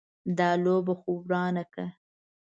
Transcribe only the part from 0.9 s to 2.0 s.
خو ورانه که.